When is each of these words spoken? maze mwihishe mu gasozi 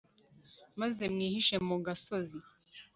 maze 0.79 1.03
mwihishe 1.13 1.55
mu 1.67 1.75
gasozi 1.85 2.39